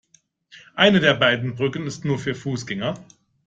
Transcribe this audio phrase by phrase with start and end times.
[0.73, 2.95] Eine der beiden Brücken ist nur für Fußgänger.